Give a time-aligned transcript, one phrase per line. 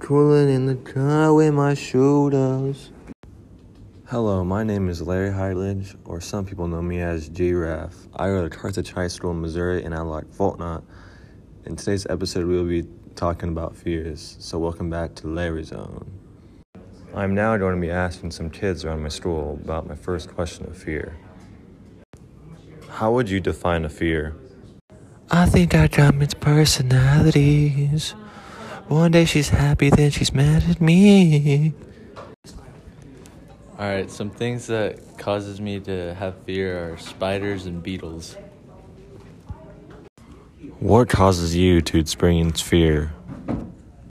[0.00, 2.90] Cooling in the car with my shoulders.
[4.06, 8.08] Hello, my name is Larry Heidledge, or some people know me as Giraffe.
[8.16, 10.82] I go to Carthage High School in Missouri, and I like Fultonat.
[11.66, 14.36] In today's episode, we will be talking about fears.
[14.40, 16.10] So, welcome back to Larry Zone.
[17.14, 20.66] I'm now going to be asking some kids around my school about my first question
[20.66, 21.14] of fear.
[22.88, 24.34] How would you define a fear?
[25.30, 28.14] I think our government's personalities.
[28.90, 31.72] One day she's happy, then she's mad at me.
[33.78, 38.34] All right, some things that causes me to have fear are spiders and beetles.
[40.80, 43.12] What causes you to experience fear?